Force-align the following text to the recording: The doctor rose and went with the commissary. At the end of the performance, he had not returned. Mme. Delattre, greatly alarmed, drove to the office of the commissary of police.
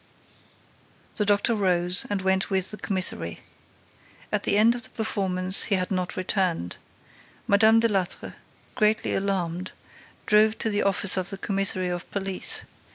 The 1.17 1.25
doctor 1.25 1.53
rose 1.53 2.07
and 2.09 2.23
went 2.23 2.49
with 2.49 2.71
the 2.71 2.77
commissary. 2.77 3.41
At 4.31 4.45
the 4.45 4.57
end 4.57 4.73
of 4.73 4.81
the 4.81 4.89
performance, 4.89 5.65
he 5.65 5.75
had 5.75 5.91
not 5.91 6.17
returned. 6.17 6.77
Mme. 7.47 7.77
Delattre, 7.79 8.33
greatly 8.73 9.13
alarmed, 9.13 9.73
drove 10.25 10.57
to 10.57 10.71
the 10.71 10.81
office 10.81 11.17
of 11.17 11.29
the 11.29 11.37
commissary 11.37 11.89
of 11.89 12.09
police. 12.09 12.63